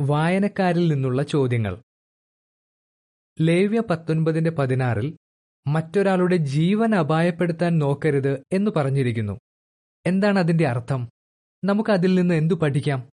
വായനക്കാരിൽ 0.00 0.88
നിന്നുള്ള 0.92 1.22
ചോദ്യങ്ങൾ. 1.22 1.82
ലേവ്യ 3.40 3.82
പത്തൊൻപതിന്റെ 3.90 4.50
പതിനാറിൽ 4.50 5.16
മറ്റൊരാളുടെ 5.66 6.36
ജീവൻ 6.36 6.94
അപായപ്പെടുത്താൻ 6.94 7.78
നോക്കരുത് 7.78 8.42
എന്ന് 8.52 8.70
പറഞ്ഞിരിക്കുന്നു. 8.76 9.38
എന്താണ് 10.06 10.38
അതിന്റെ 10.38 10.68
അർത്ഥം? 10.68 11.08
നമുക്ക് 11.64 11.90
അതിൽ 11.90 12.14
നിന്ന് 12.14 12.34
എന്തു 12.34 12.54
പഠിക്കാം? 12.54 13.10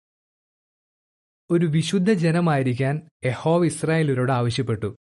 ഒരു 1.51 1.65
വിശുദ്ധ 1.65 2.11
ജനമായിരിക്കാൻ 2.11 3.01
യഹോവ് 3.25 3.65
ഇസ്രായേലരോട് 3.65 4.31
ആവശ്യപ്പെട്ടു. 4.31 4.95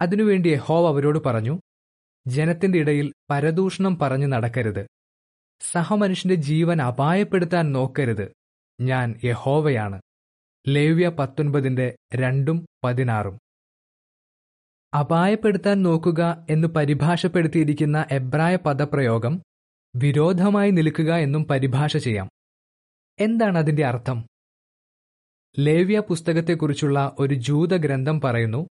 അതിനുവേണ്ടി 0.00 0.48
യഹോവ് 0.48 0.88
അവരോട് 0.88 1.18
പറഞ്ഞു 1.18 1.60
ജനത്തിന്റെ 2.26 2.78
ഇടയിൽ 2.78 3.12
പരദൂഷണം 3.30 3.98
പറഞ്ഞു 3.98 4.26
നടക്കരുത്. 4.26 4.86
സഹമനുഷ്യന്റെ 5.60 6.34
ജീവൻ 6.34 6.82
അപായപ്പെടുത്താൻ 6.82 7.72
നോക്കരുത്. 7.72 8.32
ഞാൻ 8.80 9.20
യഹോവയാണ്. 9.24 10.00
ലേവ്യ 10.68 11.08
പത്തൊൻപതിന്റെ 11.08 11.96
രണ്ടും 12.14 12.66
പതിനാറും. 12.84 13.38
അപായപ്പെടുത്താൻ 14.98 15.82
നോക്കുക 15.82 16.46
എന്ന് 16.50 16.68
പരിഭാഷപ്പെടുത്തിയിരിക്കുന്ന 16.68 18.04
എബ്രായ 18.12 18.56
പദപ്രയോഗം 18.56 19.42
വിരോധമായി 19.96 20.70
നിൽക്കുക 20.70 21.14
എന്നും 21.14 21.44
പരിഭാഷ 21.44 21.96
ചെയ്യാം. 21.96 22.28
എന്താണ് 23.20 23.58
അതിന്റെ 23.58 23.84
അർത്ഥം? 23.86 24.26
ലേവ്യ 25.58 26.00
പുസ്തകത്തെക്കുറിച്ചുള്ള 26.00 27.16
ഒരു 27.18 27.34
ജൂത 27.34 27.76
ഗ്രന്ഥം 27.76 28.20
പറയുന്നു 28.20 28.68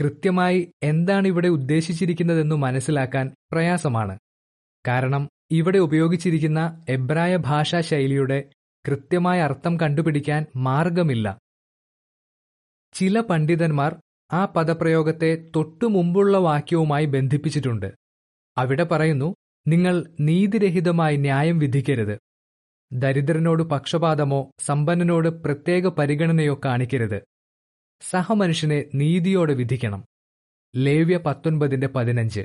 കൃത്യമായി 0.00 0.72
എന്താണ് 0.82 1.28
ഇവിടെ 1.28 1.48
ഉദ്ദേശിച്ചിരിക്കുന്നതെന്നു 1.48 2.54
മനസ്സിലാക്കാൻ 2.54 3.34
പ്രയാസമാണ്. 3.52 4.18
കാരണം 4.88 5.28
ഇവിടെ 5.50 5.78
ഉപയോഗിച്ചിരിക്കുന്ന 5.78 6.84
എബ്രായ 6.88 7.36
ഭാഷാ 7.36 7.80
ശൈലിയുടെ 7.80 8.50
കൃത്യമായ 8.88 9.42
അർത്ഥം 9.42 9.80
കണ്ടുപിടിക്കാൻ 9.80 10.46
മാർഗമില്ല. 10.56 11.38
ചില 12.92 13.20
പണ്ഡിതന്മാർ 13.20 13.96
ആ 14.32 14.44
പദപ്രയോഗത്തെ 14.44 15.50
തൊട്ടു 15.56 15.86
മുമ്പുള്ള 15.86 16.38
വാക്യവുമായി 16.38 17.04
ബന്ധിപ്പിച്ചിട്ടുണ്ട്. 17.04 17.94
അവിടെ 18.58 18.84
പറയുന്നു 18.84 19.34
നിങ്ങൾ 19.66 20.06
നീതിരഹിതമായി 20.20 21.16
ന്യായം 21.16 21.58
വിധിക്കരുത്. 21.58 22.18
ദരിദ്രനോട് 22.92 23.62
പക്ഷപാതമോ 23.62 24.50
സമ്പന്നനോട് 24.58 25.28
പ്രത്യേക 25.28 25.88
പരിഗണനയോ 25.88 26.60
കാണിക്കരുത്. 26.64 27.22
സഹമനുഷ്യനെ 28.10 28.84
നീതിയോടെ 28.94 29.54
വിധിക്കണം. 29.54 30.04
ലേവ്യ 30.76 31.16
പത്തൊൻപതിന്റെ 31.16 31.86
പതിനഞ്ച്. 31.86 32.40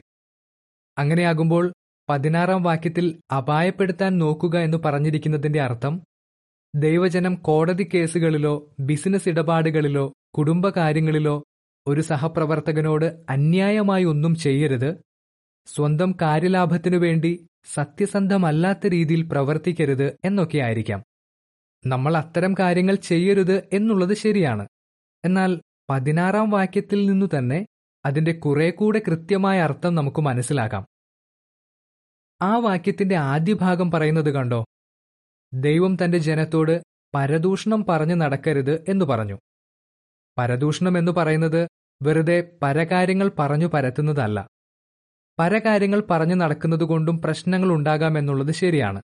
അങ്ങനെയാകുമ്പോൾ 0.98 1.74
പതിനാറാം 2.10 2.64
വാക്യത്തിൽ 2.64 3.22
അപായപ്പെടുത്താൻ 3.38 4.18
നോക്കുക 4.18 4.58
എന്ന് 4.58 4.78
പറഞ്ഞിരിക്കുന്നതിന്റെ 4.78 5.62
അർത്ഥം 5.62 6.07
ദൈവജനം 6.78 7.36
കോടതി 7.36 7.90
കേസുകളിലോ 7.94 8.76
ബിസിനസ് 8.80 9.30
ഇടപാടുകളിലോ 9.30 10.14
കുടുംബകാര്യങ്ങളിലോ 10.38 11.44
ഒരു 11.88 12.02
സഹപ്രവർത്തകനോട് 12.02 13.26
അന്യായമായി 13.30 14.04
ഒന്നും 14.04 14.36
ചെയ്യരുത്. 14.36 15.02
സ്വന്തം 15.66 16.16
കാര്യലാഭത്തിനു 16.22 16.98
വേണ്ടി 16.98 17.48
സത്യസന്ധമല്ലാത്ത 17.74 18.88
രീതിയിൽ 18.88 19.22
പ്രവർത്തിക്കരുത് 19.22 20.18
എന്നൊക്കെ 20.26 20.58
ആയിരിക്കാം. 20.58 21.04
നമ്മൾ 21.86 22.18
അത്തരം 22.18 22.56
കാര്യങ്ങൾ 22.60 22.96
ചെയ്യരുത് 22.96 23.68
എന്നുള്ളത് 23.74 24.14
ശരിയാണ്. 24.14 24.68
എന്നാൽ 25.26 25.62
പതിനാറാം 25.90 26.50
വാക്യത്തിൽ 26.50 27.06
നിന്നു 27.06 27.26
തന്നെ 27.38 27.66
അതിന്റെ 28.06 28.32
കുറെ 28.32 28.70
കൂടെ 28.70 29.02
കൃത്യമായ 29.08 29.62
അർത്ഥം 29.62 29.96
നമുക്ക് 29.96 30.22
മനസ്സിലാക്കാം. 30.22 30.86
ആ 32.42 32.58
വാക്യത്തിന്റെ 32.58 33.16
ആദ്യ 33.16 33.54
ഭാഗം 33.54 33.92
പറയുന്നത് 33.92 34.32
കണ്ടോ? 34.32 34.66
ദൈവം 35.54 35.98
തന്റെ 36.04 36.18
ജനത്തോട് 36.18 36.82
പരദൂഷണം 37.16 37.86
പറഞ്ഞു 37.86 38.16
നടക്കരുത് 38.16 38.86
എന്ന് 38.90 39.06
പറഞ്ഞു. 39.06 39.40
പരദൂഷണം 40.38 40.98
എന്ന് 40.98 41.12
പറയുന്നത് 41.12 41.68
വെറുതെ 42.02 42.52
പരകാര്യങ്ങൾ 42.62 43.32
പറഞ്ഞു 43.40 43.66
പരത്തുന്നതല്ല. 43.66 44.48
പരകാര്യങ്ങൾ 45.40 46.04
പറഞ്ഞു 46.10 46.36
നടക്കുന്നതുകൊണ്ടും 46.36 47.22
പ്രശ്നങ്ങൾ 47.22 47.74
ഉണ്ടാകാമെന്നുള്ളത് 47.74 48.52
ശരിയാണ്. 48.52 49.02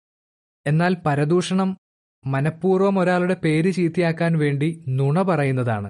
എന്നാൽ 0.67 0.95
പരദൂഷണം 1.05 1.77
മനഃപൂർവം 2.25 2.99
ഒരാളുടെ 2.99 3.33
പേര് 3.33 3.73
ചീത്തയാക്കാൻ 3.73 4.37
വേണ്ടി 4.37 4.85
നുണ 4.87 5.21
പറയുന്നതാണ്. 5.21 5.89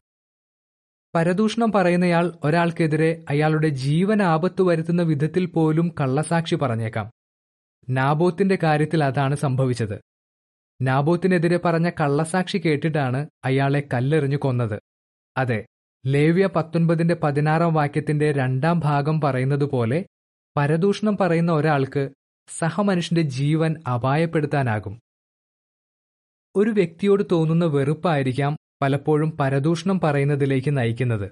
പരദൂഷണം 1.16 1.72
പറയുന്നയാൾ 1.72 2.34
ഒരാൾക്കെതിരെ 2.44 3.25
അയാളുടെ 3.30 3.68
ജീവൻ 3.69 4.22
ആപത്ത് 4.22 4.62
വരുത്തുന്ന 4.62 5.02
വിധത്തിൽ 5.02 5.46
പോലും 5.46 5.96
കള്ളസാക്ഷി 6.02 6.56
പറഞ്ഞേക്കാം. 6.56 7.12
നാബോത്തിന്റെ 7.90 8.58
കാര്യത്തിൽ 8.63 9.03
അതാണ് 9.03 9.36
സംഭവിച്ചത്. 9.36 10.12
നാബോത്തിനെതിരെ 10.81 11.57
പറഞ്ഞ 11.57 11.89
കള്ളസാക്ഷി 11.89 12.57
കേട്ടിട്ടാണ് 12.57 13.28
അയാളെ 13.45 13.84
കല്ലെറിഞ്ഞു 13.94 14.38
കൊന്നത്. 14.38 14.81
അതെ 15.38 15.66
ലേവ്യ 16.06 16.50
പത്തൊൻപതിന്റെ 16.56 17.16
പതിനാറാം 17.23 17.73
വാക്യത്തിന്റെ 17.73 18.31
രണ്ടാം 18.31 18.79
ഭാഗം 18.79 19.22
പറയുന്നത് 19.22 19.66
പോലെ 19.66 20.06
പരദൂഷണം 20.57 21.17
പറയുന്ന 21.17 21.51
ഒരാൾക്ക് 21.51 22.09
സഹമനുഷ്യന്റെ 22.47 23.22
ജീവൻ 23.22 23.75
അപായപ്പെടുത്താനാകും. 23.94 25.00
ഒരു 26.56 26.69
വ്യക്തിയോട് 26.69 27.23
തോന്നുന്ന 27.31 27.66
വെറുപ്പായിരിക്കാം 27.66 28.57
പലപ്പോഴും 28.81 29.31
പരദൂഷണം 29.31 30.00
പറയുന്നതിലേക്ക് 30.00 30.78
നയിക്കുന്നത്. 30.78 31.31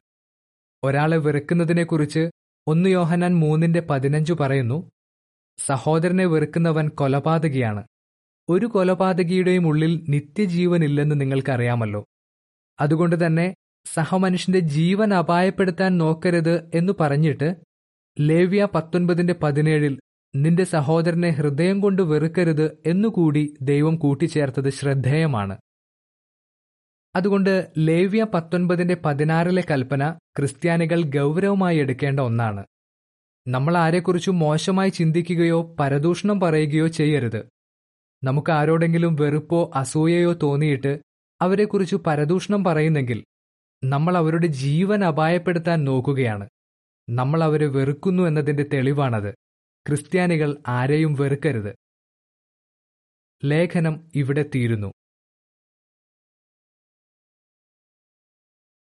ഒരാളെ 0.83 1.17
വെറുക്കുന്നതിനെക്കുറിച്ച് 1.17 2.31
ഒന്ന് 2.67 2.89
യോഹനാൻ 2.89 3.35
മൂന്നിന്റെ 3.35 3.79
പതിനഞ്ചു 3.79 4.33
പറയുന്നു 4.33 4.89
സഹോദരനെ 5.57 6.25
വെറുക്കുന്നവൻ 6.25 6.89
കൊലപാതകിയാണ്. 6.89 7.83
ഒരു 8.51 8.65
കൊലപാതകിയുടെയും 8.65 9.67
ഉള്ളിൽ 9.67 10.05
നിത്യജീവനില്ലെന്ന് 10.09 11.21
നിങ്ങൾക്കറിയാമല്ലോ. 11.21 12.05
അതുകൊണ്ട് 12.79 13.25
തന്നെ 13.25 13.55
സഹമനുഷ്യന്റെ 13.93 14.59
ജീവൻ 14.59 15.13
അപായപ്പെടുത്താൻ 15.13 15.97
നോക്കരുത് 15.97 16.71
എന്ന് 16.75 16.93
പറഞ്ഞിട്ട് 16.99 17.55
ലേവ്യ 18.19 18.67
പത്തൊൻപതിന്റെ 18.75 19.35
പതിനേഴിൽ 19.43 19.99
നിന്റെ 20.35 20.63
സഹോദരനെ 20.63 21.29
ഹൃദയം 21.29 21.81
കൊണ്ട് 21.81 22.01
വെറുക്കരുത് 22.01 22.81
എന്നുകൂടി 22.85 23.57
ദൈവം 23.61 23.95
കൂട്ടിച്ചേർത്തത് 23.95 24.69
ശ്രദ്ധേയമാണ്. 24.69 25.57
അതുകൊണ്ട് 27.15 27.71
ലേവ്യ 27.77 28.23
പത്തൊൻപതിന്റെ 28.23 28.97
പതിനാറിലെ 29.05 29.63
കൽപ്പന 29.71 30.11
ക്രിസ്ത്യാനികൾ 30.37 31.01
ഗൗരവമായി 31.01 31.77
എടുക്കേണ്ട 31.77 32.19
ഒന്നാണ്. 32.19 32.65
നമ്മൾ 33.47 33.77
ആരെക്കുറിച്ചും 33.77 34.39
മോശമായി 34.39 34.89
ചിന്തിക്കുകയോ 34.89 35.75
പരദൂഷണം 35.79 36.39
പറയുകയോ 36.39 36.87
ചെയ്യരുത്. 36.87 37.50
നമുക്ക് 38.23 38.51
ആരോടെങ്കിലും 38.51 39.15
വെറുപ്പോ 39.15 39.71
അസൂയയോ 39.75 40.33
തോന്നിയിട്ട് 40.33 40.99
അവരെക്കുറിച്ച് 41.41 41.95
പരദൂഷണം 41.95 42.63
പറയുന്നെങ്കിൽ 42.63 43.25
നമ്മൾ 43.83 44.17
അവരുടെ 44.17 44.47
ജീവൻ 44.47 45.03
അപായപ്പെടുത്താൻ 45.03 45.83
നോക്കുകയാണ്. 45.83 46.49
നമ്മൾ 47.09 47.43
അവരെ 47.43 47.67
വെറുക്കുന്നു 47.67 48.23
എന്നതിന്റെ 48.23 48.63
തെളിവാണത്. 48.63 49.33
ക്രിസ്ത്യാനികൾ 49.87 50.57
ആരെയും 50.67 51.13
വെറുക്കരുത്. 51.13 51.75
ലേഖനം 53.45 54.11
ഇവിടെ 54.15 54.45
തീരുന്നു. 54.55 54.91